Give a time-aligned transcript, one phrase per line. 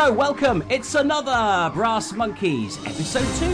[0.00, 0.62] Hello, welcome.
[0.70, 3.46] It's another Brass Monkeys, episode 2.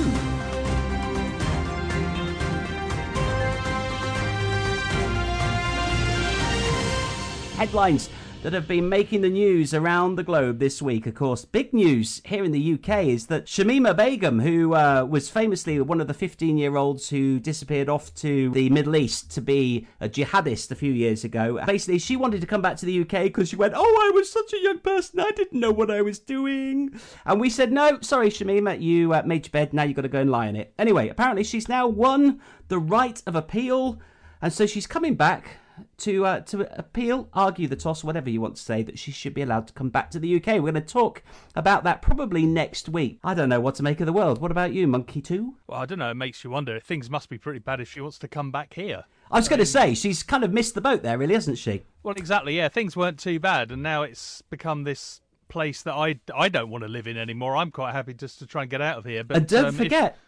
[7.57, 8.11] Headlines
[8.45, 11.07] that have been making the news around the globe this week.
[11.07, 15.31] Of course, big news here in the UK is that Shamima Begum, who uh, was
[15.31, 19.41] famously one of the 15 year olds who disappeared off to the Middle East to
[19.41, 23.01] be a jihadist a few years ago, basically she wanted to come back to the
[23.01, 25.91] UK because she went, Oh, I was such a young person, I didn't know what
[25.91, 27.01] I was doing.
[27.25, 30.09] And we said, No, sorry, Shamima, you uh, made your bed, now you've got to
[30.09, 30.75] go and lie in it.
[30.79, 33.99] Anyway, apparently she's now won the right of appeal.
[34.43, 35.61] And so she's coming back
[35.99, 39.35] to uh, to appeal, argue the toss, whatever you want to say, that she should
[39.35, 40.47] be allowed to come back to the UK.
[40.47, 41.23] We're going to talk
[41.55, 43.19] about that probably next week.
[43.25, 44.41] I don't know what to make of the world.
[44.41, 45.57] What about you, Monkey Two?
[45.67, 46.11] Well, I don't know.
[46.11, 46.79] It makes you wonder.
[46.81, 49.05] Things must be pretty bad if she wants to come back here.
[49.31, 51.85] I was going to say she's kind of missed the boat there, really, hasn't she?
[52.03, 52.57] Well, exactly.
[52.57, 56.71] Yeah, things weren't too bad, and now it's become this place that I, I don't
[56.71, 57.57] want to live in anymore.
[57.57, 59.25] I'm quite happy just to try and get out of here.
[59.25, 60.19] But and don't um, forget,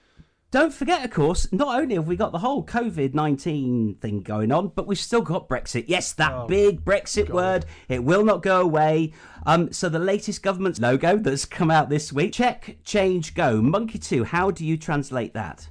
[0.50, 4.52] don't forget, of course, not only have we got the whole COVID 19 thing going
[4.52, 5.84] on, but we've still got Brexit.
[5.88, 7.34] Yes, that oh, big Brexit God.
[7.34, 7.66] word.
[7.88, 9.12] It will not go away.
[9.44, 13.60] Um, so, the latest government's logo that's come out this week check, change, go.
[13.60, 15.68] Monkey 2, how do you translate that?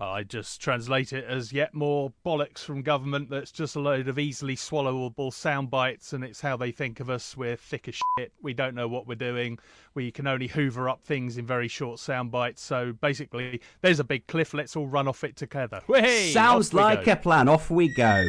[0.00, 4.18] I just translate it as yet more bollocks from government that's just a load of
[4.18, 7.36] easily swallowable sound bites, and it's how they think of us.
[7.36, 8.32] We're thick as shit.
[8.40, 9.58] We don't know what we're doing.
[9.94, 12.62] We can only hoover up things in very short sound bites.
[12.62, 14.54] So basically, there's a big cliff.
[14.54, 15.82] Let's all run off it together.
[15.86, 17.12] Hey, Sounds like go.
[17.12, 17.48] a plan.
[17.48, 18.24] Off we go.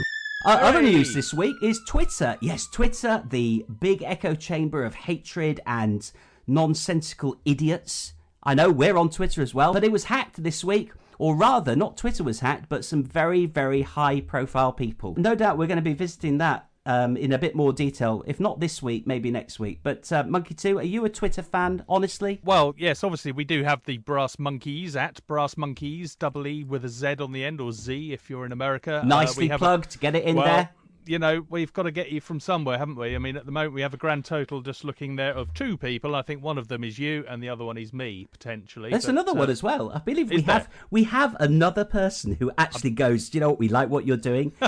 [0.45, 0.59] Uh.
[0.61, 2.35] Other news this week is Twitter.
[2.41, 6.11] Yes, Twitter, the big echo chamber of hatred and
[6.47, 8.13] nonsensical idiots.
[8.43, 11.75] I know we're on Twitter as well, but it was hacked this week or rather,
[11.75, 15.13] not Twitter was hacked, but some very, very high profile people.
[15.17, 18.23] No doubt we're going to be visiting that um, in a bit more detail.
[18.25, 19.81] If not this week, maybe next week.
[19.83, 21.85] But uh, Monkey Two, are you a Twitter fan?
[21.87, 22.41] Honestly?
[22.43, 23.03] Well, yes.
[23.03, 27.17] Obviously, we do have the Brass Monkeys at Brass Monkeys, double E with a Z
[27.19, 29.01] on the end, or Z if you're in America.
[29.03, 29.97] Uh, Nicely uh, plugged.
[29.97, 29.99] A...
[29.99, 30.69] Get it in well, there
[31.05, 33.15] you know, we've got to get you from somewhere, haven't we?
[33.15, 35.77] I mean, at the moment, we have a grand total just looking there of two
[35.77, 36.15] people.
[36.15, 38.91] I think one of them is you, and the other one is me, potentially.
[38.91, 39.91] There's but, another uh, one as well.
[39.91, 40.79] I believe we have there?
[40.89, 43.29] we have another person who actually goes.
[43.29, 43.59] Do you know what?
[43.59, 44.53] We like what you're doing.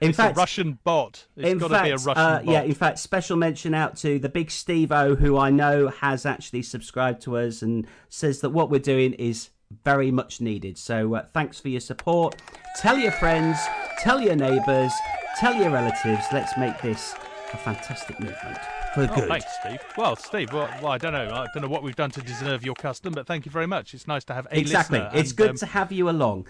[0.00, 1.26] In it's fact, a Russian bot.
[1.36, 2.44] It's in got fact, to be a Russian uh, bot.
[2.46, 6.26] Yeah, in fact, special mention out to the big Steve O, who I know has
[6.26, 9.50] actually subscribed to us and says that what we're doing is
[9.84, 10.78] very much needed.
[10.78, 12.40] So uh, thanks for your support.
[12.78, 13.58] Tell your friends,
[14.00, 14.92] tell your neighbours,
[15.36, 16.26] Tell your relatives.
[16.32, 17.14] Let's make this
[17.52, 18.56] a fantastic movement
[18.94, 19.28] for oh, good.
[19.28, 19.80] Thanks, Steve.
[19.96, 21.28] Well, Steve, well, well, I don't know.
[21.28, 23.94] I don't know what we've done to deserve your custom, but thank you very much.
[23.94, 25.00] It's nice to have a exactly.
[25.00, 26.46] Listener, it's and, good um, to have you along.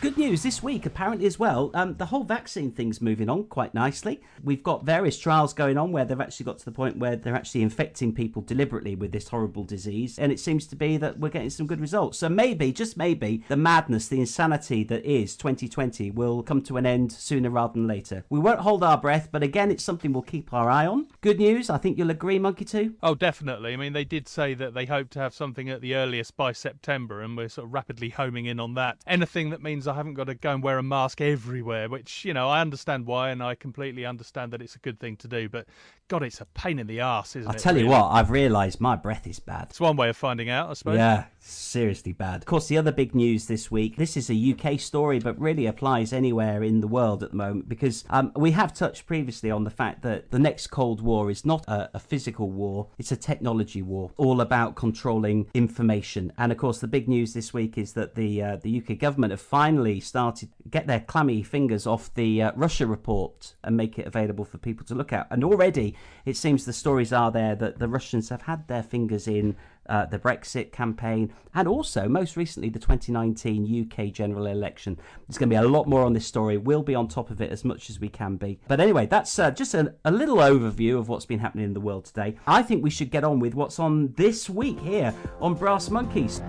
[0.00, 1.72] Good news this week, apparently, as well.
[1.74, 4.22] Um, the whole vaccine thing's moving on quite nicely.
[4.44, 7.34] We've got various trials going on where they've actually got to the point where they're
[7.34, 10.16] actually infecting people deliberately with this horrible disease.
[10.16, 12.18] And it seems to be that we're getting some good results.
[12.18, 16.86] So maybe, just maybe, the madness, the insanity that is 2020 will come to an
[16.86, 18.24] end sooner rather than later.
[18.30, 21.08] We won't hold our breath, but again, it's something we'll keep our eye on.
[21.22, 22.94] Good news, I think you'll agree, Monkey 2?
[23.02, 23.72] Oh, definitely.
[23.72, 26.52] I mean, they did say that they hope to have something at the earliest by
[26.52, 28.98] September, and we're sort of rapidly homing in on that.
[29.04, 32.34] Anything that means I haven't got to go and wear a mask everywhere, which, you
[32.34, 35.48] know, I understand why and I completely understand that it's a good thing to do,
[35.48, 35.66] but
[36.08, 37.46] God, it's a pain in the ass, isn't it?
[37.48, 37.58] I'll it?
[37.58, 37.84] tell really?
[37.84, 39.66] you what, I've realised my breath is bad.
[39.68, 40.96] It's one way of finding out, I suppose.
[40.96, 42.36] Yeah, seriously bad.
[42.36, 45.66] Of course, the other big news this week, this is a UK story, but really
[45.66, 49.64] applies anywhere in the world at the moment because um, we have touched previously on
[49.64, 53.16] the fact that the next Cold War is not a, a physical war, it's a
[53.16, 56.32] technology war, all about controlling information.
[56.38, 59.32] And of course, the big news this week is that the uh, the UK government
[59.32, 64.06] have finally started get their clammy fingers off the uh, Russia report and make it
[64.06, 65.26] available for people to look at.
[65.30, 69.26] And already it seems the stories are there that the Russians have had their fingers
[69.26, 69.56] in
[69.88, 74.98] uh, the Brexit campaign and also, most recently, the 2019 UK general election.
[75.26, 76.58] There's going to be a lot more on this story.
[76.58, 78.60] We'll be on top of it as much as we can be.
[78.68, 81.80] But anyway, that's uh, just a, a little overview of what's been happening in the
[81.80, 82.36] world today.
[82.46, 86.42] I think we should get on with what's on this week here on Brass Monkeys.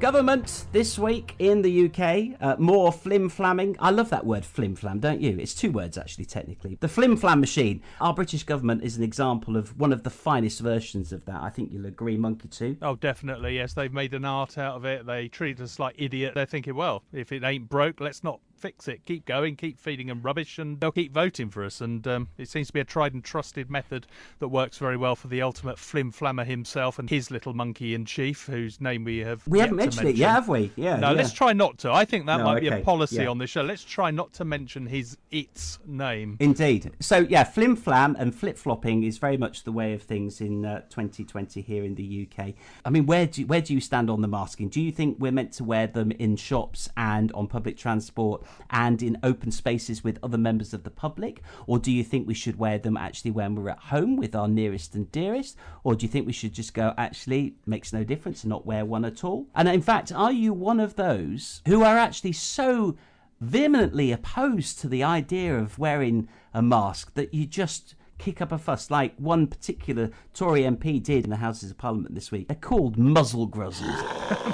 [0.00, 3.74] Government this week in the UK, uh, more flim flamming.
[3.80, 5.36] I love that word flim flam, don't you?
[5.40, 6.78] It's two words actually, technically.
[6.78, 7.82] The flim flam machine.
[8.00, 11.42] Our British government is an example of one of the finest versions of that.
[11.42, 12.76] I think you'll agree, Monkey, too.
[12.80, 13.56] Oh, definitely.
[13.56, 15.04] Yes, they've made an art out of it.
[15.04, 16.34] They treat us like idiot.
[16.36, 19.04] They're thinking, well, if it ain't broke, let's not fix it.
[19.04, 21.80] Keep going, keep feeding them rubbish, and they'll keep voting for us.
[21.80, 24.06] And um, it seems to be a tried and trusted method
[24.38, 28.04] that works very well for the ultimate flim flammer himself and his little monkey in
[28.04, 29.46] chief, whose name we have.
[29.46, 30.72] We haven't mentioned it yet, have we?
[30.76, 30.96] Yeah.
[30.96, 31.16] No, yeah.
[31.16, 31.92] let's try not to.
[31.92, 33.28] I think that No, might be a policy yeah.
[33.28, 33.62] on this show.
[33.62, 36.36] Let's try not to mention his its name.
[36.40, 36.92] Indeed.
[37.00, 40.64] So yeah, flim flam and flip flopping is very much the way of things in
[40.64, 42.54] uh, 2020 here in the UK.
[42.84, 44.68] I mean, where do where do you stand on the masking?
[44.68, 49.02] Do you think we're meant to wear them in shops and on public transport and
[49.02, 52.58] in open spaces with other members of the public, or do you think we should
[52.58, 56.10] wear them actually when we're at home with our nearest and dearest, or do you
[56.10, 59.46] think we should just go actually makes no difference and not wear one at all?
[59.54, 62.96] And in fact, are you one of those who are actually so
[63.40, 68.58] vehemently opposed to the idea of wearing a mask that you just kick up a
[68.58, 72.48] fuss, like one particular Tory MP did in the Houses of Parliament this week.
[72.48, 74.02] They're called muzzle gruzzles.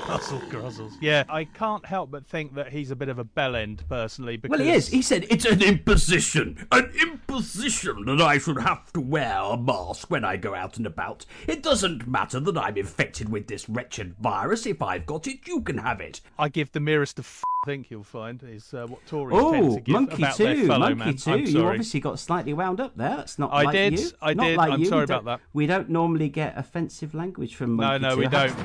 [0.06, 0.92] Puzzle gruzzles.
[1.00, 4.36] Yeah, I can't help but think that he's a bit of a bellend personally.
[4.36, 4.88] Because Well, he is.
[4.88, 10.10] He said it's an imposition, an imposition that I should have to wear a mask
[10.10, 11.26] when I go out and about.
[11.46, 14.66] It doesn't matter that I'm infected with this wretched virus.
[14.66, 16.20] If I've got it, you can have it.
[16.38, 19.80] I give the merest of think you'll find is uh, what Tories tend Oh, to
[19.80, 21.16] give monkey about their too, fellow monkey man.
[21.16, 21.30] too.
[21.32, 21.66] I'm You sorry.
[21.66, 23.16] obviously got slightly wound up there.
[23.16, 24.10] That's not I like did, you.
[24.20, 24.56] I Not did.
[24.58, 24.86] like I'm you.
[24.86, 25.40] sorry We about that.
[25.52, 28.20] We don't normally get offensive language from No, monkey no, too.
[28.20, 28.56] we don't.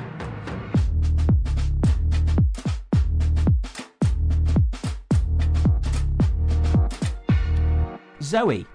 [8.22, 8.66] Zoe,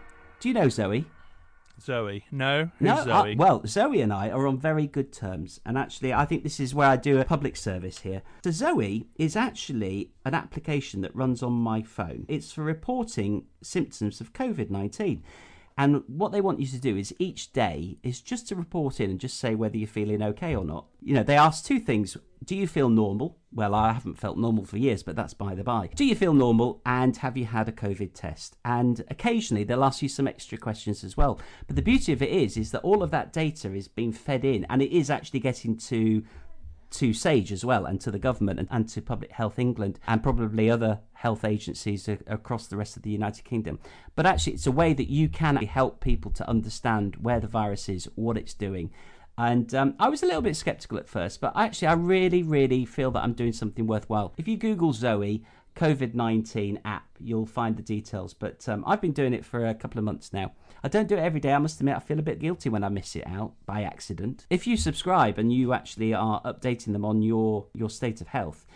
[0.41, 1.05] do you know Zoe?
[1.85, 3.37] Zoe, no, who's No, uh, Zoe?
[3.37, 6.75] well, Zoe and I are on very good terms, and actually, I think this is
[6.75, 8.23] where I do a public service here.
[8.45, 12.25] So, Zoe is actually an application that runs on my phone.
[12.29, 15.23] It's for reporting symptoms of COVID nineteen.
[15.77, 19.11] And what they want you to do is each day is just to report in
[19.11, 20.87] and just say whether you're feeling okay or not.
[21.03, 22.17] You know, they ask two things.
[22.45, 23.39] Do you feel normal?
[23.53, 25.89] Well, I haven't felt normal for years, but that's by the by.
[25.95, 26.81] Do you feel normal?
[26.87, 28.57] And have you had a COVID test?
[28.65, 31.41] And occasionally they'll ask you some extra questions as well.
[31.67, 34.45] But the beauty of it is, is that all of that data is being fed
[34.45, 36.23] in and it is actually getting to
[36.95, 40.23] to SAGE as well, and to the government, and, and to Public Health England, and
[40.23, 43.79] probably other health agencies a- across the rest of the United Kingdom.
[44.15, 47.89] But actually, it's a way that you can help people to understand where the virus
[47.89, 48.91] is, what it's doing.
[49.37, 52.85] And um, I was a little bit skeptical at first, but actually, I really, really
[52.85, 54.33] feel that I'm doing something worthwhile.
[54.37, 55.45] If you Google Zoe,
[55.77, 58.35] COVID 19 app, you'll find the details.
[58.35, 60.53] But um, I've been doing it for a couple of months now.
[60.83, 61.53] I don't do it every day.
[61.53, 64.47] I must admit, I feel a bit guilty when I miss it out by accident.
[64.51, 68.67] If you subscribe and you actually are updating them on your, your state of health,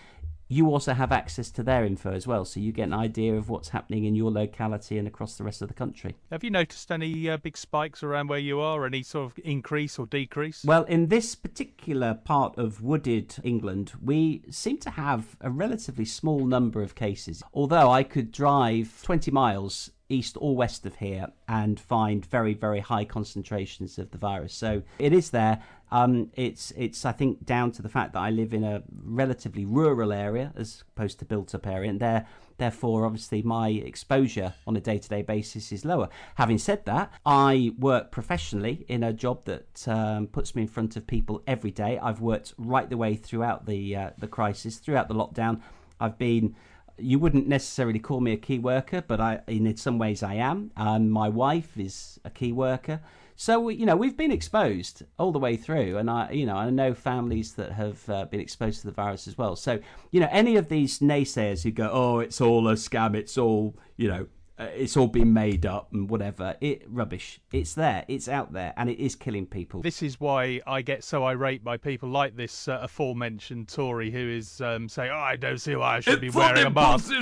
[0.49, 2.45] you also have access to their info as well.
[2.45, 5.63] So you get an idea of what's happening in your locality and across the rest
[5.63, 6.17] of the country.
[6.31, 8.87] Have you noticed any uh, big spikes around where you are?
[8.87, 10.65] Any sort of increase or decrease?
[10.65, 16.47] Well, in this particular part of wooded England, we seem to have a relatively small
[16.47, 17.43] number of cases.
[17.53, 22.81] Although I could drive 20 miles east or west of here and find very, very
[22.81, 24.55] high concentrations of the virus.
[24.55, 25.63] So it is there.
[25.91, 29.65] Um, it's, it's, I think, down to the fact that I live in a relatively
[29.65, 32.27] rural area as opposed to built up area, and there,
[32.59, 36.09] therefore, obviously, my exposure on a day to day basis is lower.
[36.35, 40.97] Having said that, I work professionally in a job that um, puts me in front
[40.97, 41.99] of people every day.
[41.99, 45.61] I've worked right the way throughout the uh, the crisis, throughout the lockdown.
[46.01, 46.55] I've been
[46.99, 50.73] you wouldn't necessarily call me a key worker, but I, in some ways, I am.
[50.77, 53.01] Um, my wife is a key worker,
[53.41, 56.57] so we, you know we've been exposed all the way through, and I, you know,
[56.57, 59.55] I know families that have uh, been exposed to the virus as well.
[59.55, 59.79] So
[60.11, 63.79] you know, any of these naysayers who go, "Oh, it's all a scam," it's all
[63.97, 64.27] you know,
[64.59, 67.41] uh, it's all been made up and whatever, it rubbish.
[67.53, 69.83] It's there, it's out there, and it is killing people.
[69.83, 74.31] This is why I get so irate by people like this uh, aforementioned Tory who
[74.31, 77.13] is um, saying, "Oh, I don't see why I should be wearing a mask."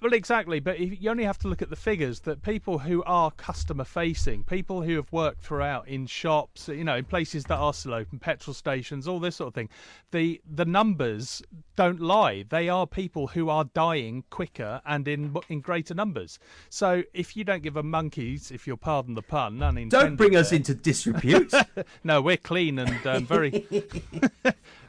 [0.00, 3.02] Well, exactly, but if, you only have to look at the figures that people who
[3.04, 7.56] are customer facing, people who have worked throughout in shops, you know, in places that
[7.56, 9.68] are still open, petrol stations, all this sort of thing,
[10.12, 11.42] the the numbers
[11.74, 12.44] don't lie.
[12.48, 16.38] They are people who are dying quicker and in in greater numbers.
[16.70, 20.36] So if you don't give a monkeys, if you'll pardon the pun, unintended Don't bring
[20.36, 21.52] us into disrepute.
[22.04, 23.66] no, we're clean and um, very,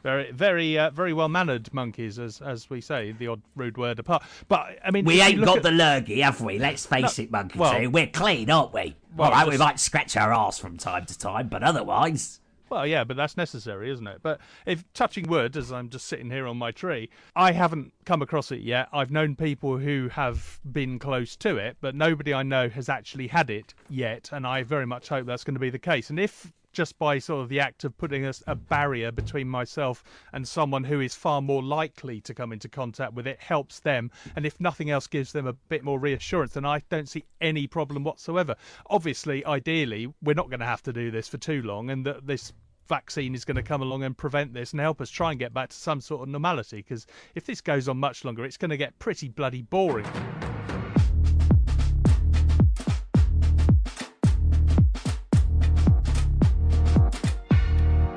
[0.02, 3.98] very, very, uh, very well mannered monkeys, as as we say, the odd rude word
[3.98, 4.22] apart.
[4.48, 6.58] But I mean, We ain't got at- the lurgy, have we?
[6.58, 7.90] Let's face No, it, Monkey well- Two.
[7.90, 8.96] We're clean, aren't we?
[9.16, 12.40] Well, All right, we might scratch our arse from time to time, but otherwise.
[12.68, 14.20] Well, yeah, but that's necessary, isn't it?
[14.22, 18.22] But if touching wood, as I'm just sitting here on my tree, I haven't come
[18.22, 18.88] across it yet.
[18.92, 23.26] I've known people who have been close to it, but nobody I know has actually
[23.26, 26.10] had it yet, and I very much hope that's going to be the case.
[26.10, 30.04] And if just by sort of the act of putting a, a barrier between myself
[30.32, 34.10] and someone who is far more likely to come into contact with it helps them.
[34.36, 37.66] And if nothing else gives them a bit more reassurance, then I don't see any
[37.66, 38.54] problem whatsoever.
[38.88, 42.26] Obviously, ideally, we're not going to have to do this for too long, and that
[42.26, 42.52] this
[42.88, 45.54] vaccine is going to come along and prevent this and help us try and get
[45.54, 46.78] back to some sort of normality.
[46.78, 50.06] Because if this goes on much longer, it's going to get pretty bloody boring.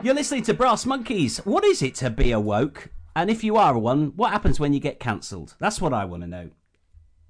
[0.03, 1.37] You're listening to Brass Monkeys.
[1.45, 2.89] What is it to be awoke?
[3.15, 5.55] And if you are one, what happens when you get cancelled?
[5.59, 6.49] That's what I want to know.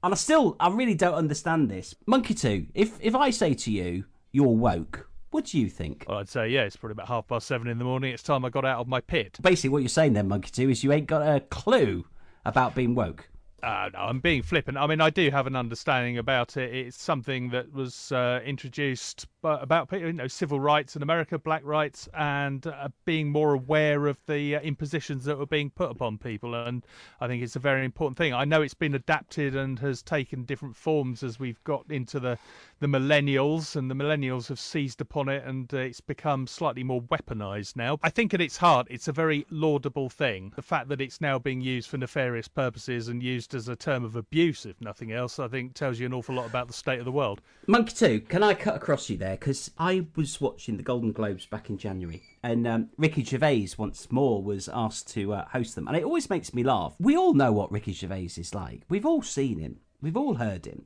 [0.01, 1.93] And I still, I really don't understand this.
[2.07, 6.05] Monkey 2, if, if I say to you, you're woke, what do you think?
[6.07, 8.11] Well, I'd say, yeah, it's probably about half past seven in the morning.
[8.11, 9.37] It's time I got out of my pit.
[9.39, 12.05] Basically, what you're saying then, Monkey 2, is you ain't got a clue
[12.43, 13.29] about being woke.
[13.61, 14.79] Uh, no, I'm being flippant.
[14.79, 16.73] I mean, I do have an understanding about it.
[16.73, 22.07] It's something that was uh, introduced about you know civil rights in America, black rights,
[22.13, 26.55] and uh, being more aware of the uh, impositions that were being put upon people.
[26.55, 26.85] And
[27.19, 28.33] I think it's a very important thing.
[28.33, 32.37] I know it's been adapted and has taken different forms as we've got into the
[32.79, 37.01] the millennials, and the millennials have seized upon it, and uh, it's become slightly more
[37.03, 37.97] weaponized now.
[38.03, 40.51] I think at its heart, it's a very laudable thing.
[40.55, 44.03] The fact that it's now being used for nefarious purposes and used as a term
[44.03, 46.99] of abuse, if nothing else, I think tells you an awful lot about the state
[46.99, 47.41] of the world.
[47.67, 49.32] Monkey 2, can I cut across you there?
[49.39, 54.11] Because I was watching the Golden Globes back in January, and um, Ricky Gervais once
[54.11, 55.87] more was asked to uh, host them.
[55.87, 56.95] And it always makes me laugh.
[56.99, 60.65] We all know what Ricky Gervais is like, we've all seen him, we've all heard
[60.65, 60.85] him.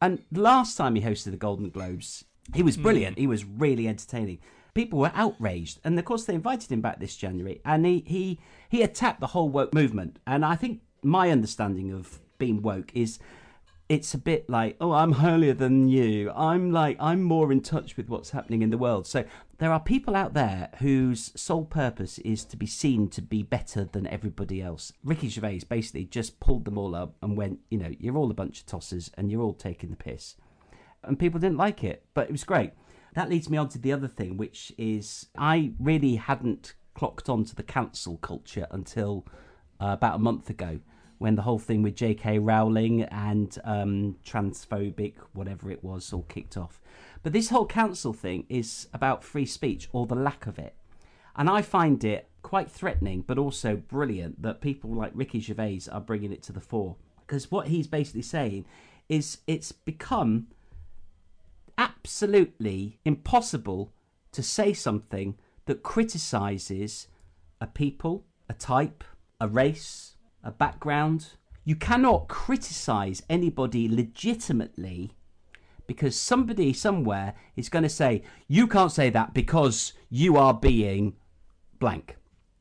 [0.00, 3.16] And last time he hosted the Golden Globes, he was brilliant.
[3.16, 3.20] Mm.
[3.20, 4.38] He was really entertaining.
[4.74, 8.38] People were outraged, and of course they invited him back this January, and he he
[8.68, 10.18] he attacked the whole woke movement.
[10.26, 13.18] And I think my understanding of being woke is
[13.88, 16.30] it's a bit like, oh, I'm holier than you.
[16.32, 19.06] I'm like, I'm more in touch with what's happening in the world.
[19.06, 19.24] So
[19.56, 23.84] there are people out there whose sole purpose is to be seen to be better
[23.84, 24.92] than everybody else.
[25.02, 28.34] Ricky Gervais basically just pulled them all up and went, you know, you're all a
[28.34, 30.36] bunch of tossers and you're all taking the piss.
[31.02, 32.72] And people didn't like it, but it was great.
[33.14, 37.44] That leads me on to the other thing, which is I really hadn't clocked on
[37.44, 39.24] to the cancel culture until
[39.80, 40.80] uh, about a month ago
[41.18, 42.38] when the whole thing with J.K.
[42.38, 46.80] Rowling and um, transphobic, whatever it was, all kicked off.
[47.22, 50.74] But this whole council thing is about free speech or the lack of it.
[51.36, 56.00] And I find it quite threatening, but also brilliant that people like Ricky Gervais are
[56.00, 56.96] bringing it to the fore.
[57.26, 58.64] Because what he's basically saying
[59.08, 60.48] is it's become
[61.76, 63.92] absolutely impossible
[64.32, 67.08] to say something that criticizes
[67.60, 69.04] a people, a type,
[69.40, 71.32] a race, a background.
[71.64, 75.12] You cannot criticize anybody legitimately
[75.86, 81.16] because somebody somewhere is going to say, you can't say that because you are being
[81.78, 82.16] blank.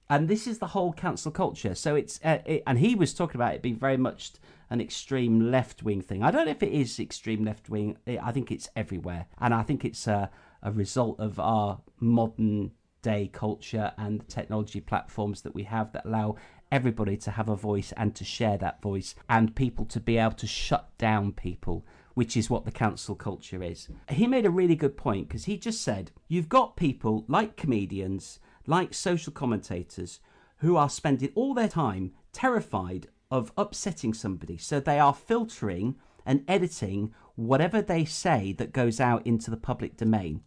[0.10, 1.76] And this is the whole cancel culture.
[1.76, 4.32] So it's, uh, it, and he was talking about it being very much
[4.70, 6.24] an extreme left wing thing.
[6.24, 7.98] I don't know if it is extreme left wing.
[8.08, 9.28] I think it's everywhere.
[9.40, 10.30] And I think it's a,
[10.64, 16.06] a result of our modern day culture and the technology platforms that we have that
[16.06, 16.36] allow
[16.72, 20.36] everybody to have a voice and to share that voice and people to be able
[20.36, 21.86] to shut down people
[22.18, 23.90] which is what the cancel culture is.
[24.10, 28.40] He made a really good point because he just said, You've got people like comedians,
[28.66, 30.20] like social commentators,
[30.58, 34.58] who are spending all their time terrified of upsetting somebody.
[34.58, 35.94] So they are filtering
[36.26, 40.42] and editing whatever they say that goes out into the public domain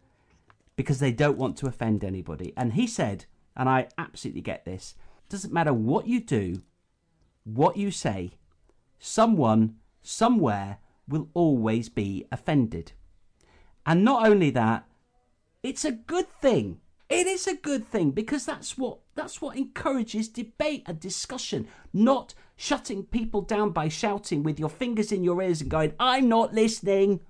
[0.75, 2.53] because they don't want to offend anybody.
[2.57, 4.97] And he said, and I absolutely get this
[5.31, 6.63] doesn't matter what you do,
[7.45, 8.33] what you say,
[8.99, 12.93] someone, somewhere will always be offended.
[13.87, 14.87] And not only that,
[15.63, 16.81] it's a good thing.
[17.09, 22.35] It is a good thing because that's what that's what encourages debate and discussion, not
[22.57, 26.55] shutting people down by shouting with your fingers in your ears and going, "I'm not
[26.55, 27.21] listening."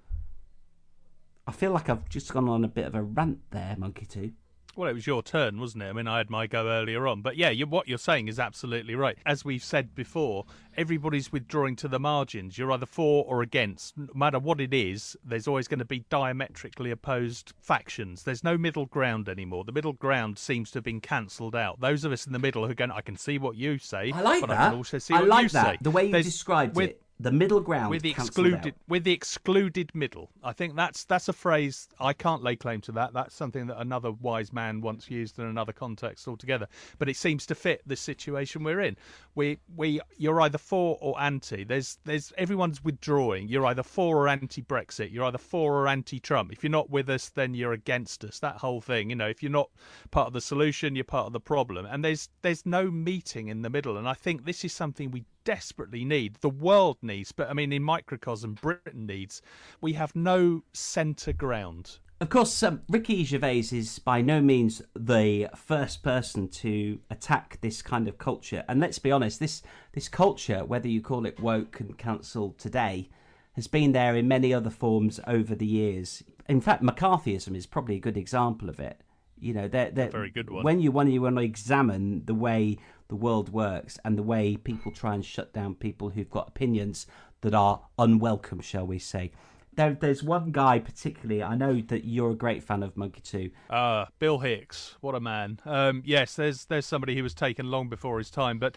[1.47, 4.33] I feel like I've just gone on a bit of a rant there, Monkey 2.
[4.77, 5.89] Well, it was your turn, wasn't it?
[5.89, 7.23] I mean, I had my go earlier on.
[7.23, 9.19] But yeah, you, what you're saying is absolutely right.
[9.27, 10.45] As we've said before,
[10.77, 12.57] everybody's withdrawing to the margins.
[12.57, 13.99] You're either for or against.
[13.99, 18.23] No matter what it is, there's always going to be diametrically opposed factions.
[18.23, 19.65] There's no middle ground anymore.
[19.65, 21.81] The middle ground seems to have been cancelled out.
[21.81, 24.13] Those of us in the middle who are going, I can see what you say,
[24.15, 24.61] I like but that.
[24.61, 25.67] I can also see I what like you that.
[25.67, 25.79] say.
[25.83, 27.03] The way you There's- described it.
[27.23, 30.31] The middle ground with the excluded with the excluded middle.
[30.43, 33.13] I think that's that's a phrase I can't lay claim to that.
[33.13, 36.67] That's something that another wise man once used in another context altogether.
[36.99, 38.97] But it seems to fit the situation we're in.
[39.35, 41.65] We we you're either for or anti.
[41.65, 43.49] There's there's everyone's withdrawing.
[43.49, 45.13] You're either for or anti Brexit.
[45.13, 46.53] You're either for or anti Trump.
[46.53, 48.39] If you're not with us, then you're against us.
[48.39, 49.11] That whole thing.
[49.11, 49.71] You know, if you're not
[50.11, 51.85] part of the solution, you're part of the problem.
[51.85, 53.99] And there's there's no meeting in the middle.
[53.99, 56.37] And I think this is something we desperately need.
[56.41, 59.43] The world needs, but I mean, in microcosm, Britain needs.
[59.81, 61.99] We have no centre ground.
[62.21, 67.81] Of course, um, Ricky Gervais is by no means the first person to attack this
[67.81, 68.63] kind of culture.
[68.69, 73.09] And let's be honest, this this culture, whether you call it woke and cancelled today,
[73.53, 76.23] has been there in many other forms over the years.
[76.47, 79.01] In fact, McCarthyism is probably a good example of it.
[79.39, 80.63] You know, they're, they're, very good one.
[80.63, 82.77] When you when you want to examine the way
[83.11, 87.07] the world works and the way people try and shut down people who've got opinions
[87.43, 89.33] that are unwelcome, shall we say.
[89.75, 91.43] There, there's one guy particularly.
[91.43, 93.51] I know that you're a great fan of Monkey Two.
[93.69, 95.61] Uh, Bill Hicks, what a man.
[95.65, 98.77] Um, yes, there's there's somebody who was taken long before his time, but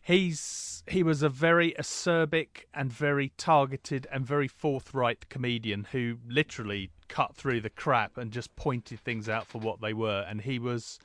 [0.00, 6.90] he's he was a very acerbic and very targeted and very forthright comedian who literally
[7.08, 10.24] cut through the crap and just pointed things out for what they were.
[10.28, 10.98] And he was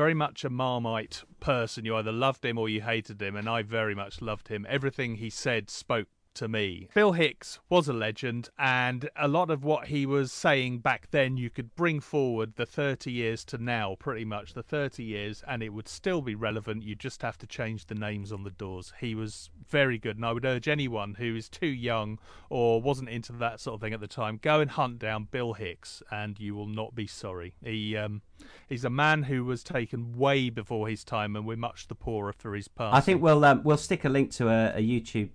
[0.00, 1.84] very much a marmite person.
[1.84, 4.64] You either loved him or you hated him, and I very much loved him.
[4.66, 6.08] Everything he said spoke
[6.40, 6.88] to me.
[6.94, 11.36] Bill Hicks was a legend, and a lot of what he was saying back then,
[11.36, 15.62] you could bring forward the 30 years to now, pretty much the 30 years, and
[15.62, 16.82] it would still be relevant.
[16.82, 18.94] You just have to change the names on the doors.
[18.98, 22.18] He was very good, and I would urge anyone who is too young
[22.48, 25.52] or wasn't into that sort of thing at the time, go and hunt down Bill
[25.52, 27.54] Hicks, and you will not be sorry.
[27.62, 28.22] He um,
[28.66, 32.32] he's a man who was taken way before his time, and we're much the poorer
[32.32, 32.96] for his past.
[32.96, 35.28] I think we'll um, we'll stick a link to a, a YouTube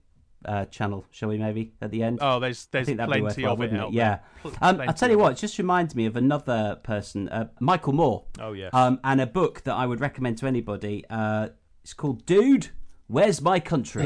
[0.46, 1.38] uh, channel, shall we?
[1.38, 2.20] Maybe at the end.
[2.22, 4.20] Oh, there's I there's think that'd be plenty of it out Yeah.
[4.62, 5.34] Um, I'll tell you what.
[5.34, 8.25] It just reminds me of another person, uh, Michael Moore.
[8.40, 8.70] Oh, yeah.
[8.74, 11.04] Um, and a book that I would recommend to anybody.
[11.10, 11.50] Uh,
[11.84, 12.70] it's called "Dude,
[13.08, 14.06] Where's My Country."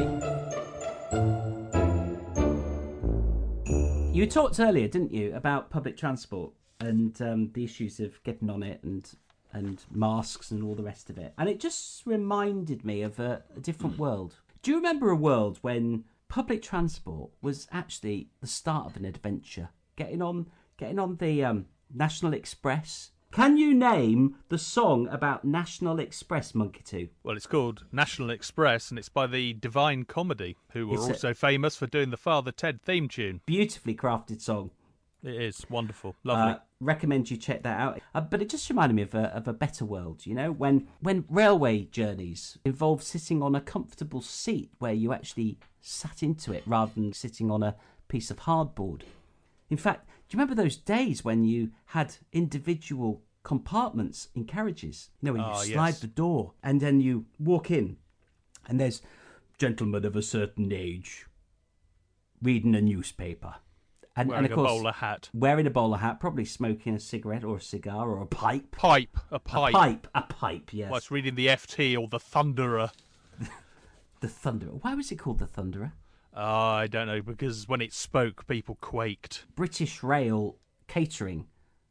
[4.14, 8.64] You talked earlier, didn't you, about public transport and um, the issues of getting on
[8.64, 9.10] it and
[9.52, 11.34] and masks and all the rest of it.
[11.38, 14.36] And it just reminded me of a, a different world.
[14.62, 19.70] Do you remember a world when public transport was actually the start of an adventure?
[19.98, 23.12] Getting on, getting on the um, National Express.
[23.32, 27.10] Can you name the song about National Express, Monkey Two?
[27.22, 31.12] Well, it's called National Express, and it's by the Divine Comedy, who were Is it-
[31.12, 33.42] also famous for doing the Father Ted theme tune.
[33.46, 34.72] Beautifully crafted song.
[35.22, 36.54] It is wonderful, lovely.
[36.54, 38.00] Uh, recommend you check that out.
[38.16, 40.88] Uh, but it just reminded me of a, of a better world, you know, when
[41.02, 46.64] when railway journeys involve sitting on a comfortable seat where you actually sat into it
[46.66, 47.76] rather than sitting on a
[48.08, 49.02] piece of hardboard.
[49.70, 55.10] In fact, do you remember those days when you had individual compartments in carriages?
[55.22, 56.00] You know, when you Ah, slide yes.
[56.00, 57.98] the door and then you walk in,
[58.68, 59.02] and there's
[59.58, 61.26] gentlemen of a certain age
[62.42, 63.56] reading a newspaper.
[64.20, 65.30] And, Wearing and of course, a bowler hat.
[65.34, 68.72] wearing a bowler hat, probably smoking a cigarette or a cigar or a pipe.
[68.72, 70.08] Pipe, a pipe, A pipe.
[70.14, 70.92] a pipe, yes.
[70.92, 72.92] Whilst reading the FT or the Thunderer.
[74.22, 74.84] The Thunderer.
[74.84, 75.94] Why was it called the Thunderer?
[76.36, 79.46] Ah, I don't know, because when it spoke, people quaked.
[79.56, 81.48] British Rail catering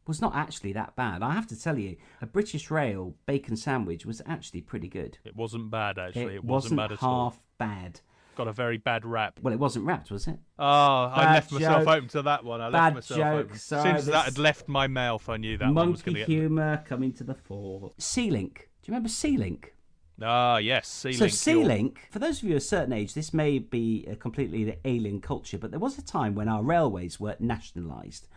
[0.06, 1.22] was not actually that bad.
[1.22, 5.16] I have to tell you, a British Rail bacon sandwich was actually pretty good.
[5.24, 6.34] It wasn't bad, actually.
[6.34, 7.30] It, wasn't, bad at all.
[7.30, 8.00] half bad.
[8.38, 9.40] Got a very bad rap.
[9.42, 10.38] Well, it wasn't wrapped, was it?
[10.60, 12.60] Ah, I Bad left myself open to that one.
[12.60, 13.40] I Bad left myself joke.
[13.46, 13.54] open.
[13.56, 16.14] As Sorry, soon as that had left my mouth, I knew that one was going
[16.16, 16.42] Monkey to get.
[16.42, 17.90] humour coming to the fore.
[17.98, 18.70] Sea-Link.
[18.80, 19.74] Do you remember Sea-Link?
[20.22, 21.34] Ah, yes, Sea So Link.
[21.34, 25.58] Sea-Link, for those of you a certain age, this may be a completely alien culture,
[25.58, 28.28] but there was a time when our railways were nationalised.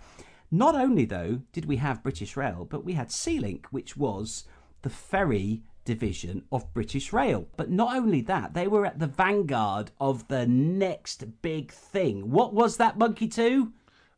[0.49, 4.45] Not only, though, did we have British Rail, but we had Sea-Link, which was
[4.81, 7.47] the ferry division of British Rail.
[7.57, 12.31] But not only that, they were at the vanguard of the next big thing.
[12.31, 13.71] What was that, Monkey 2?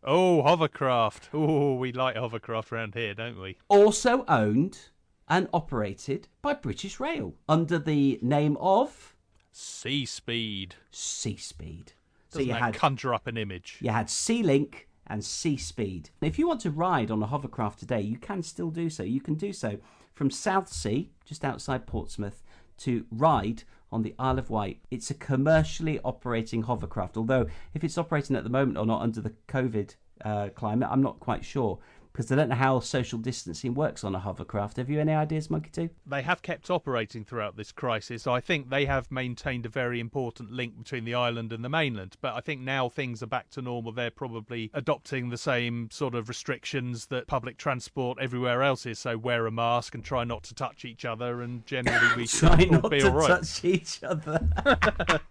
[0.04, 1.30] Oh, hovercraft.
[1.34, 3.58] Oh, we like hovercraft around here, don't we?
[3.70, 4.90] Also owned
[5.30, 9.16] and operated by British Rail under the name of
[9.52, 10.76] Sea speed.
[10.92, 11.94] Sea Speed.
[12.30, 13.78] So Doesn't you had conjure up an image?
[13.80, 16.10] You had Sea Link and Sea Speed.
[16.22, 19.04] If you want to ride on a hovercraft today, you can still do so.
[19.04, 19.78] You can do so
[20.14, 22.44] from Southsea, just outside Portsmouth,
[22.80, 24.80] to Ryde on the Isle of Wight.
[24.90, 29.22] It's a commercially operating hovercraft, although if it's operating at the moment or not under
[29.22, 31.80] the COVID uh, climate, I'm not quite sure.
[32.14, 34.78] Because I don't know how social distancing works on a hovercraft.
[34.78, 35.90] Have you any ideas, Monkey Two?
[36.06, 38.28] They have kept operating throughout this crisis.
[38.28, 42.18] I think they have maintained a very important link between the island and the mainland.
[42.22, 43.92] But I think now things are back to normal.
[43.94, 49.00] They're probably adopting the same sort of restrictions that public transport everywhere else is.
[49.00, 52.60] So wear a mask and try not to touch each other, and generally we Try
[52.60, 53.28] should not be to all right.
[53.28, 54.40] touch each other.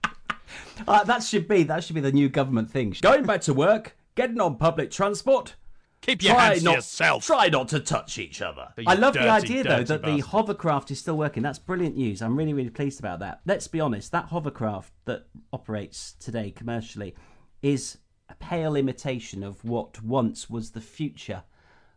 [0.86, 2.94] Uh, that should be that should be the new government thing.
[3.00, 5.54] Going back to work, getting on public transport.
[6.02, 7.24] Keep your hands to yourself.
[7.24, 8.68] Try not to touch each other.
[8.86, 11.42] I love the idea though dirty that the hovercraft is still working.
[11.42, 12.20] That's brilliant news.
[12.20, 13.40] I'm really really pleased about that.
[13.46, 17.14] Let's be honest, that hovercraft that operates today commercially
[17.62, 21.44] is a pale imitation of what once was the future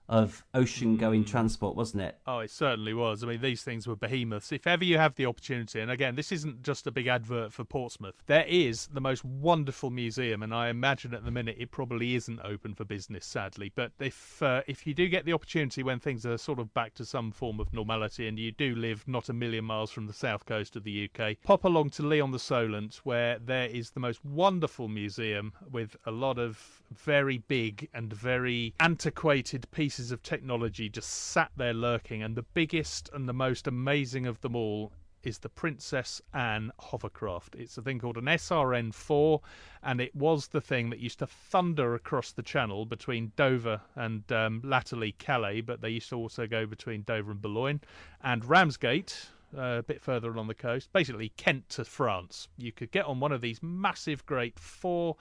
[0.07, 1.29] of ocean going Hmm.
[1.29, 2.17] transport, wasn't it?
[2.27, 3.23] Oh, it certainly was.
[3.23, 4.51] I mean, these things were behemoths.
[4.51, 7.63] If ever you have the opportunity, and again, this isn't just a big advert for
[7.63, 12.15] Portsmouth, there is the most wonderful museum, and I imagine at the minute it probably
[12.15, 13.71] isn't open for business, sadly.
[13.73, 16.93] But if uh, if you do get the opportunity when things are sort of back
[16.95, 20.13] to some form of normality, and you do live not a million miles from the
[20.13, 24.87] south coast of the UK, pop along to Lee-on-the-Solent, where there is the most wonderful
[24.87, 31.51] museum with a lot of very big and very antiquated pieces of technology just sat
[31.55, 32.23] there lurking.
[32.23, 34.91] And the biggest and the most amazing of them all
[35.25, 37.55] is the Princess Anne hovercraft.
[37.55, 39.41] It's a thing called an SRN 4,
[39.83, 44.29] and it was the thing that used to thunder across the channel between Dover and
[44.31, 47.81] um, latterly Calais, but they used to also go between Dover and Boulogne,
[48.23, 49.29] and Ramsgate.
[49.55, 52.49] Uh, a bit further along the coast, basically Kent to France.
[52.57, 55.15] You could get on one of these massive, great four,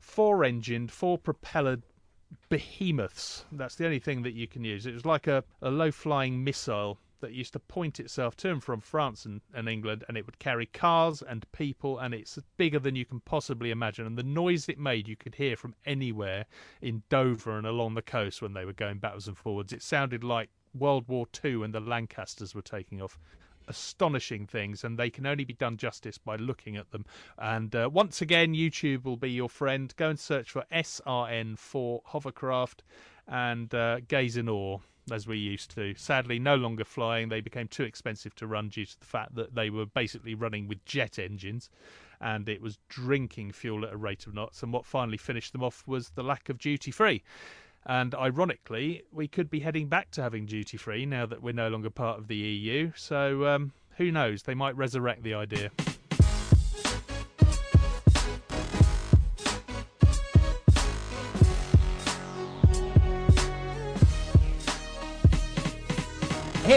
[0.00, 1.82] four-engined, four-propellered
[2.48, 3.44] behemoths.
[3.52, 4.86] That's the only thing that you can use.
[4.86, 8.62] It was like a, a low flying missile that used to point itself to and
[8.62, 12.78] from France and, and England, and it would carry cars and people, and it's bigger
[12.78, 14.06] than you can possibly imagine.
[14.06, 16.46] And the noise it made, you could hear from anywhere
[16.80, 19.72] in Dover and along the coast when they were going backwards and forwards.
[19.72, 23.18] It sounded like World War II when the Lancasters were taking off
[23.68, 27.04] astonishing things, and they can only be done justice by looking at them.
[27.38, 29.94] And uh, once again, YouTube will be your friend.
[29.96, 32.82] Go and search for SRN4 hovercraft
[33.26, 34.78] and uh, gaze in awe.
[35.10, 35.94] As we used to.
[35.94, 37.30] Sadly, no longer flying.
[37.30, 40.68] They became too expensive to run due to the fact that they were basically running
[40.68, 41.70] with jet engines
[42.20, 44.62] and it was drinking fuel at a rate of knots.
[44.62, 47.22] And what finally finished them off was the lack of duty free.
[47.86, 51.68] And ironically, we could be heading back to having duty free now that we're no
[51.68, 52.92] longer part of the EU.
[52.94, 54.42] So um, who knows?
[54.42, 55.70] They might resurrect the idea.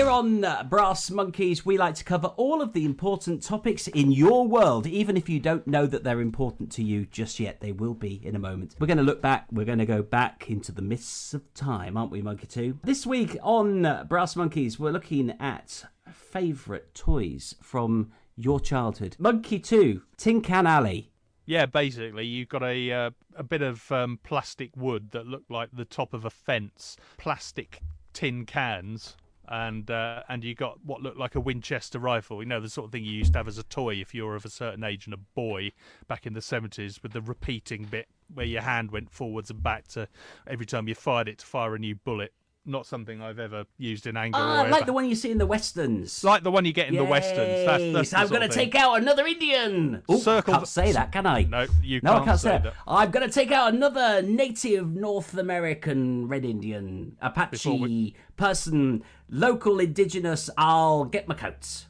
[0.02, 4.12] Here on uh, Brass Monkeys, we like to cover all of the important topics in
[4.12, 7.60] your world, even if you don't know that they're important to you just yet.
[7.60, 8.76] They will be in a moment.
[8.80, 9.46] We're going to look back.
[9.52, 12.80] We're going to go back into the mists of time, aren't we, Monkey 2?
[12.84, 19.16] This week on uh, Brass Monkeys, we're looking at favourite toys from your childhood.
[19.20, 21.12] Monkey 2, Tin Can Alley.
[21.46, 25.70] Yeah, basically, you've got a uh, a bit of um, plastic wood that looked like
[25.72, 27.84] the top of a fence, plastic
[28.14, 29.16] tin cans,
[29.52, 32.42] and uh, and you got what looked like a Winchester rifle.
[32.42, 34.26] You know, the sort of thing you used to have as a toy if you
[34.26, 35.74] were of a certain age and a boy
[36.08, 39.88] back in the seventies, with the repeating bit where your hand went forwards and back
[39.90, 40.08] to
[40.48, 42.34] every time you fired it to fire a new bullet.
[42.64, 44.38] Not something I've ever used in anger.
[44.40, 46.24] Ah, like the one you see in the westerns.
[46.24, 47.66] like the one you get in the westerns.
[47.66, 50.04] That's, that's the I'm going to take out another Indian.
[50.12, 51.42] Ooh, Circle I can't the- say that, can I?
[51.44, 52.64] No, you no, can't I can't say say that.
[52.64, 52.74] that.
[52.88, 59.80] I'm going to take out another native North American Red Indian, Apache we- person, local
[59.80, 60.48] indigenous.
[60.56, 61.88] I'll get my coats.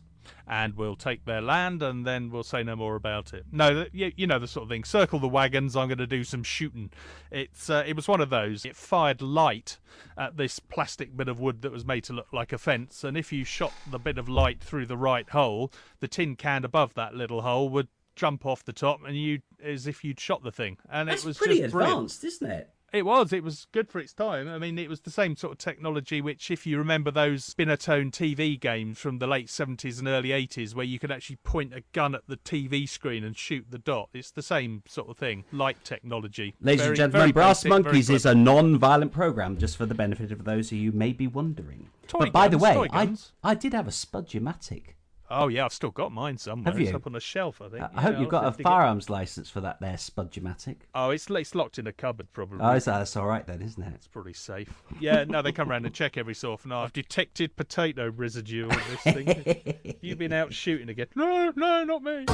[0.52, 3.46] And we'll take their land, and then we'll say no more about it.
[3.54, 4.84] No, you, you know the sort of thing.
[4.84, 5.78] Circle the wagons.
[5.78, 6.92] I'm going to do some shooting.
[7.32, 8.66] It's uh, it was one of those.
[8.66, 9.80] It fired light
[10.18, 13.16] at this plastic bit of wood that was made to look like a fence, and
[13.18, 16.94] if you shot the bit of light through the right hole, the tin can above
[16.96, 17.88] that little hole would
[18.18, 20.78] jump off the top, and you as if you'd shot the thing.
[20.92, 21.94] And That's it was pretty just brilliant.
[21.94, 22.70] advanced, isn't it?
[22.92, 23.32] It was.
[23.32, 24.50] It was good for its time.
[24.50, 28.12] I mean, it was the same sort of technology which, if you remember those Binatone
[28.12, 31.84] TV games from the late 70s and early 80s, where you could actually point a
[31.94, 34.10] gun at the TV screen and shoot the dot.
[34.14, 35.46] It's the same sort of thing.
[35.54, 36.56] Light technology.
[36.60, 40.32] Ladies Very- and gentlemen, Brass basic, Monkeys is a non-violent program, just for the benefit
[40.34, 41.90] of those of you may be wondering.
[42.08, 43.16] Toy but by the way, I.
[43.44, 44.96] I did have a Spudge-O-Matic.
[45.34, 46.72] Oh, yeah, I've still got mine somewhere.
[46.74, 46.88] Have you?
[46.88, 47.82] It's up on a shelf, I think.
[47.84, 50.76] I Yeah, hope you've got a have to get- firearms license for that there Spudge-O-Matic.
[50.94, 52.60] Oh, it's, it's locked in a cupboard, probably.
[52.62, 53.94] Oh, is that- that's all right then, isn't it?
[53.96, 54.84] It's probably safe.
[55.00, 56.72] Yeah, no, they come around and check every so often.
[56.74, 59.96] I've detected potato residue on this thing.
[60.02, 61.08] You've been out shooting again.
[61.16, 62.26] No, no, not me.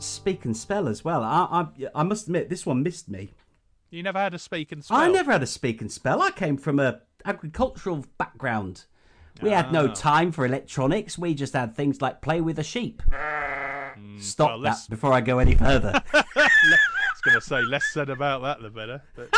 [0.00, 1.24] Speak and spell as well.
[1.24, 3.34] I, I, I must admit, this one missed me.
[3.90, 4.96] You never had a speak and spell.
[4.98, 6.22] I never had a speak and spell.
[6.22, 8.84] I came from a agricultural background.
[9.42, 9.94] We had no Ah.
[9.94, 11.16] time for electronics.
[11.18, 13.02] We just had things like play with a sheep.
[14.18, 16.02] Stop well, that let's- before I go any further.
[16.14, 19.02] I was going to say less said about that the better.
[19.16, 19.28] But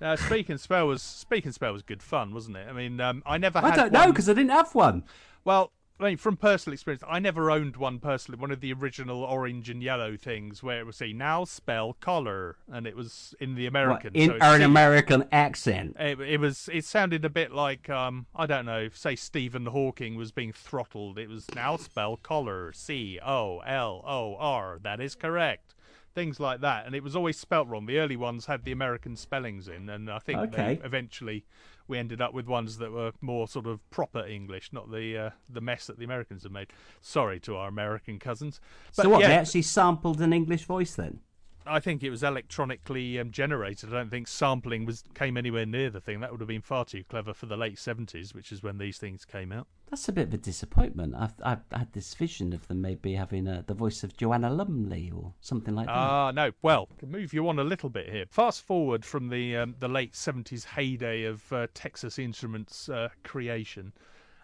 [0.00, 2.66] uh, speak and spell was speak and spell was good fun, wasn't it?
[2.68, 3.58] I mean, um, I never.
[3.58, 5.04] I had don't know one- because I didn't have one.
[5.44, 8.40] Well, I mean, from personal experience, I never owned one personally.
[8.40, 12.56] One of the original orange and yellow things where it would say "now spell collar"
[12.70, 14.14] and it was in the What, American.
[14.14, 15.96] in so an C- American accent.
[16.00, 16.68] It, it was.
[16.72, 18.88] It sounded a bit like um, I don't know.
[18.92, 21.18] Say Stephen Hawking was being throttled.
[21.18, 22.72] It was now spell collar.
[22.72, 24.80] C O L O R.
[24.82, 25.74] That is correct.
[26.14, 27.86] Things like that, and it was always spelt wrong.
[27.86, 30.74] The early ones had the American spellings in, and I think Okay.
[30.80, 31.44] they eventually
[31.88, 35.30] we ended up with ones that were more sort of proper English, not the uh,
[35.48, 36.68] the mess that the Americans have made.
[37.00, 38.60] Sorry to our American cousins.
[38.96, 39.20] But so what?
[39.20, 41.20] yeah, They actually sampled an English voice then?
[41.66, 43.90] I think it was electronically um, generated.
[43.90, 46.20] I don't think sampling was came anywhere near the thing.
[46.20, 48.98] That would have been far too clever for the late seventies, which is when these
[48.98, 49.66] things came out.
[49.90, 51.14] That's a bit of a disappointment.
[51.14, 55.12] I've, I've had this vision of them maybe having uh, the voice of Joanna Lumley
[55.14, 55.92] or something like that.
[55.92, 56.52] Ah, no.
[56.62, 58.24] Well, to move you on a little bit here.
[58.30, 63.92] Fast forward from the um, the late seventies heyday of uh, Texas Instruments uh, creation,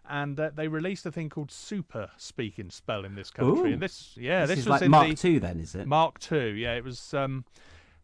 [0.08, 3.70] and uh, they released a thing called Super Speak and Spell in this country.
[3.70, 3.72] Ooh.
[3.74, 5.86] And this, yeah, this, this, is was like in Mark the II then, is it?
[5.86, 6.54] Mark Two.
[6.54, 7.44] Yeah, it was um,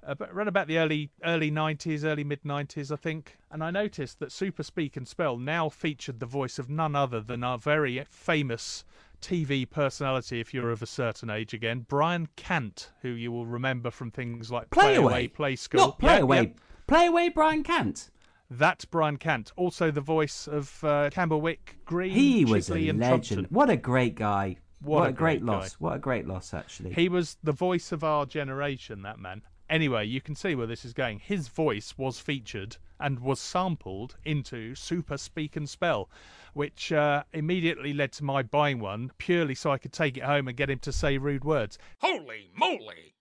[0.07, 3.39] around about the early early nineties, early mid nineties, I think.
[3.51, 7.21] And I noticed that Super Speak and Spell now featured the voice of none other
[7.21, 8.85] than our very famous
[9.25, 13.91] TV personality, if you're of a certain age again, Brian Cant, who you will remember
[13.91, 15.29] from things like Play Away, Away.
[15.29, 15.81] Play School.
[15.81, 16.43] Not Play Yeah, Away.
[16.43, 16.49] yeah.
[16.87, 18.11] Play Away Brian Cant.
[18.51, 19.53] That's Brian Cant.
[19.57, 23.01] Also the voice of uh, Camberwick, Green, He was a and legend.
[23.01, 23.47] Trumpton.
[23.51, 24.57] What a great guy.
[24.81, 25.53] What a a great, great guy.
[25.53, 25.73] loss.
[25.75, 26.93] What a great loss, actually.
[26.93, 29.43] He was the voice of our generation, that man.
[29.71, 31.19] Anyway, you can see where this is going.
[31.21, 36.11] His voice was featured and was sampled into Super Speak and Spell,
[36.53, 40.49] which uh, immediately led to my buying one purely so I could take it home
[40.49, 41.79] and get him to say rude words.
[42.01, 43.14] Holy moly!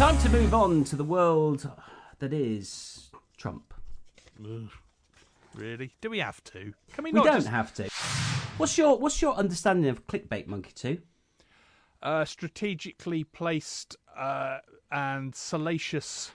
[0.00, 1.70] Time to move on to the world
[2.20, 3.74] that is Trump.
[5.54, 5.92] Really?
[6.00, 6.72] Do we have to?
[6.94, 7.90] Can we, We not don't just have to.
[8.56, 11.02] What's your What's your understanding of clickbait, Monkey Two?
[12.02, 14.60] uh, strategically placed uh,
[14.90, 16.32] and salacious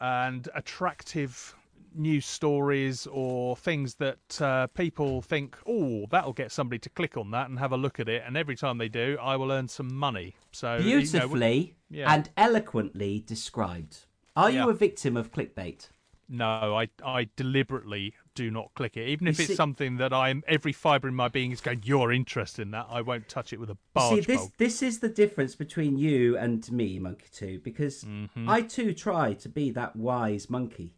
[0.00, 1.54] and attractive
[1.94, 7.30] news stories or things that uh, people think, oh, that'll get somebody to click on
[7.30, 8.24] that and have a look at it.
[8.26, 10.34] And every time they do, I will earn some money.
[10.50, 12.12] So you know, Beautifully yeah.
[12.12, 14.04] and eloquently described.
[14.36, 15.88] Are you a victim of clickbait?
[16.28, 20.44] no, I I deliberately do not click it, even if You it's something that I'm
[20.46, 21.80] every fibre in my being is going.
[21.84, 22.86] You're interested in that.
[22.90, 24.52] I won't touch it with a See, barge this pole.
[24.58, 28.48] this is the difference between you and me, Monkey Two, because Mm-hmm.
[28.48, 30.94] I too try to be that wise monkey,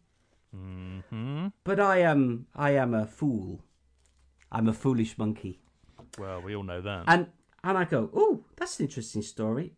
[0.53, 3.63] hmm but I am I am a fool.
[4.51, 5.61] I'm a foolish monkey,
[6.19, 7.05] Well, we all know that.
[7.07, 7.27] and
[7.63, 9.73] and I go, oh, that's an interesting story,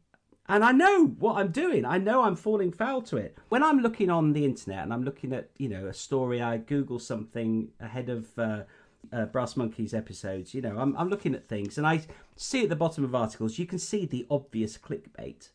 [0.47, 1.86] and I know what I'm doing.
[1.86, 5.03] I know I'm falling foul to it when I'm looking on the internet and I'm
[5.03, 6.41] looking at you know a story.
[6.41, 8.27] I Google something ahead of.
[8.38, 8.63] Uh,
[9.12, 12.03] uh, Brass Monkeys episodes, you know, I'm, I'm looking at things and I
[12.38, 15.49] see at the bottom of articles, you can see the obvious clickbait.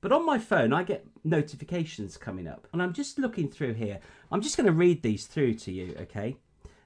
[0.00, 3.98] But on my phone, I get notifications coming up, and I'm just looking through here.
[4.30, 6.36] I'm just going to read these through to you, okay?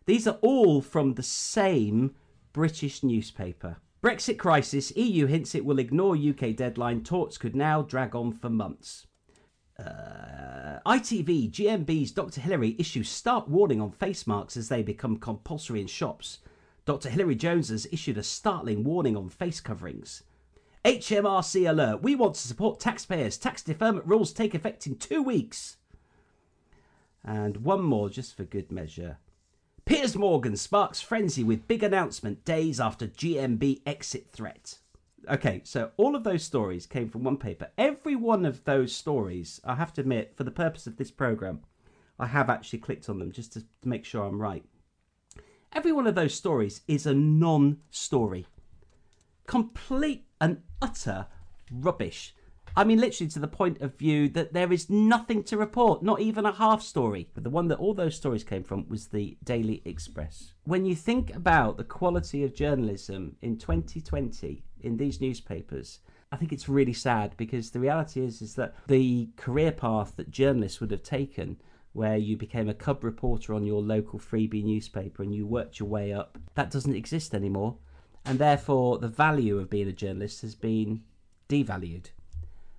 [0.06, 2.14] These are all from the same
[2.52, 3.76] British newspaper.
[4.02, 8.50] Brexit crisis, EU hints it will ignore UK deadline, talks could now drag on for
[8.50, 9.06] months.
[9.78, 12.40] Uh, ITV, GMB's Dr.
[12.40, 16.38] Hilary issues stark warning on face masks as they become compulsory in shops.
[16.84, 17.10] Dr.
[17.10, 20.24] Hilary Jones has issued a startling warning on face coverings.
[20.84, 22.02] HMRC alert.
[22.02, 23.38] We want to support taxpayers.
[23.38, 25.76] Tax deferment rules take effect in two weeks.
[27.22, 29.18] And one more just for good measure.
[29.84, 34.78] Piers Morgan sparks frenzy with big announcement days after GMB exit threat.
[35.30, 37.68] Okay, so all of those stories came from one paper.
[37.76, 41.60] Every one of those stories, I have to admit, for the purpose of this program,
[42.18, 44.64] I have actually clicked on them just to, to make sure I'm right.
[45.72, 48.46] Every one of those stories is a non story
[49.46, 51.26] complete and utter
[51.70, 52.34] rubbish.
[52.76, 56.20] I mean, literally to the point of view that there is nothing to report, not
[56.20, 57.28] even a half story.
[57.34, 60.54] But the one that all those stories came from was the Daily Express.
[60.64, 66.52] When you think about the quality of journalism in 2020 in these newspapers, I think
[66.52, 70.90] it's really sad because the reality is is that the career path that journalists would
[70.90, 71.58] have taken
[71.92, 75.90] where you became a cub reporter on your local freebie newspaper and you worked your
[75.90, 77.76] way up that doesn't exist anymore
[78.24, 81.02] and therefore the value of being a journalist has been
[81.50, 82.06] devalued.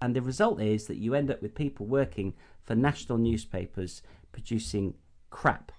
[0.03, 4.01] And the result is that you end up with people working for national newspapers
[4.33, 4.95] producing
[5.29, 5.71] crap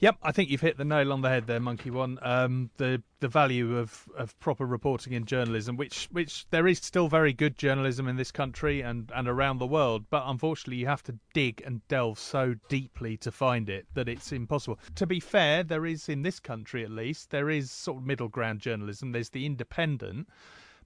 [0.00, 2.20] Yep, I think you've hit the nail on the head there, Monkey One.
[2.22, 7.08] Um, the the value of, of proper reporting in journalism, which which there is still
[7.08, 11.02] very good journalism in this country and, and around the world, but unfortunately you have
[11.02, 14.78] to dig and delve so deeply to find it that it's impossible.
[14.94, 18.28] To be fair, there is in this country at least there is sort of middle
[18.28, 19.10] ground journalism.
[19.10, 20.28] There's the independent,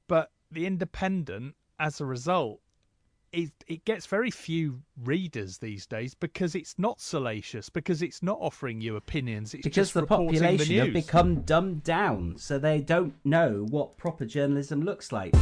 [0.09, 2.61] but the independent, as a result,
[3.33, 8.39] it, it gets very few readers these days because it's not salacious, because it's not
[8.41, 9.53] offering you opinions.
[9.53, 13.97] It's because just the population the have become dumbed down, so they don't know what
[13.97, 15.35] proper journalism looks like.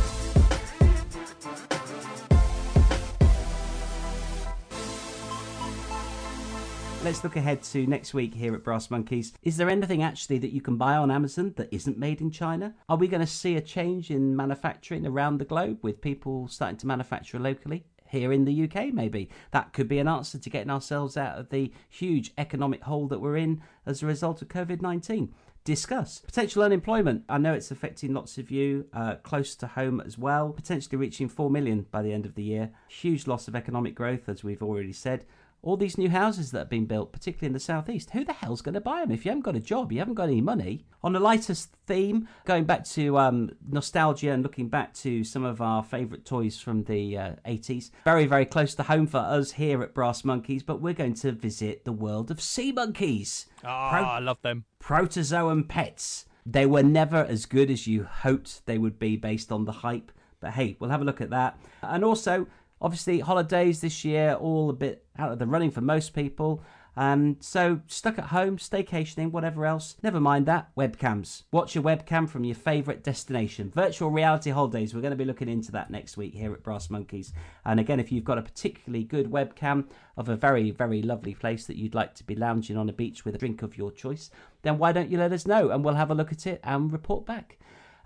[7.02, 9.32] Let's look ahead to next week here at Brass Monkeys.
[9.42, 12.74] Is there anything actually that you can buy on Amazon that isn't made in China?
[12.90, 16.76] Are we going to see a change in manufacturing around the globe with people starting
[16.76, 17.86] to manufacture locally?
[18.06, 19.30] Here in the UK, maybe.
[19.50, 23.20] That could be an answer to getting ourselves out of the huge economic hole that
[23.20, 25.32] we're in as a result of COVID 19
[25.64, 26.20] discuss.
[26.20, 27.24] Potential unemployment.
[27.28, 31.28] I know it's affecting lots of you uh, close to home as well, potentially reaching
[31.28, 32.70] 4 million by the end of the year.
[32.88, 35.24] Huge loss of economic growth, as we've already said.
[35.62, 38.62] All these new houses that have been built, particularly in the southeast, who the hell's
[38.62, 39.10] going to buy them?
[39.10, 40.86] If you haven't got a job, you haven't got any money.
[41.02, 45.60] On a lighter theme, going back to um, nostalgia and looking back to some of
[45.60, 49.82] our favourite toys from the uh, 80s, very, very close to home for us here
[49.82, 53.44] at Brass Monkeys, but we're going to visit the world of sea monkeys.
[53.62, 54.64] Ah, Pro- I love them.
[54.82, 56.24] protozoan pets.
[56.46, 60.10] They were never as good as you hoped they would be based on the hype.
[60.40, 61.58] But hey, we'll have a look at that.
[61.82, 62.46] And also,
[62.80, 66.62] obviously, holidays this year, all a bit out of the running for most people.
[66.96, 70.74] Um, so, stuck at home, staycationing, whatever else, never mind that.
[70.76, 71.44] Webcams.
[71.52, 73.70] Watch your webcam from your favourite destination.
[73.74, 74.92] Virtual reality holidays.
[74.92, 77.32] We're going to be looking into that next week here at Brass Monkeys.
[77.64, 81.66] And again, if you've got a particularly good webcam of a very, very lovely place
[81.66, 84.30] that you'd like to be lounging on a beach with a drink of your choice,
[84.62, 86.92] then why don't you let us know and we'll have a look at it and
[86.92, 87.59] report back.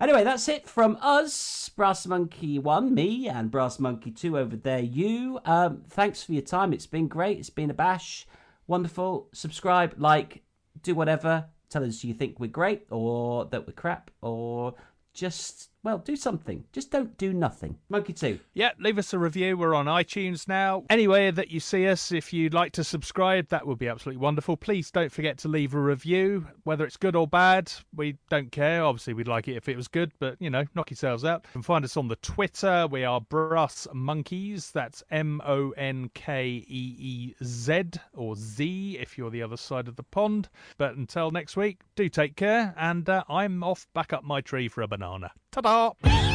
[0.04, 4.80] Anyway, that's it from us, Brass Monkey 1, me, and Brass Monkey 2 over there,
[4.80, 5.40] you.
[5.46, 6.74] Um, thanks for your time.
[6.74, 7.38] It's been great.
[7.38, 8.26] It's been a bash.
[8.66, 9.30] Wonderful.
[9.32, 10.42] Subscribe, like,
[10.82, 11.46] do whatever.
[11.70, 14.74] Tell us you think we're great or that we're crap or
[15.14, 16.64] just, well, do something.
[16.72, 17.76] Just don't do nothing.
[17.90, 18.40] Monkey 2.
[18.54, 19.58] Yeah, leave us a review.
[19.58, 20.84] We're on iTunes now.
[20.88, 24.56] Anywhere that you see us, if you'd like to subscribe, that would be absolutely wonderful.
[24.56, 27.70] Please don't forget to leave a review, whether it's good or bad.
[27.94, 28.82] We don't care.
[28.82, 31.44] Obviously, we'd like it if it was good, but you know, knock yourselves out.
[31.48, 32.86] You can find us on the Twitter.
[32.90, 34.70] We are Brass Monkeys.
[34.70, 37.82] That's M O N K E E Z
[38.14, 40.48] or Z if you're the other side of the pond.
[40.78, 44.68] But until next week, do take care, and uh, I'm off back up my tree
[44.68, 45.30] for a banana.
[45.54, 46.33] ただ。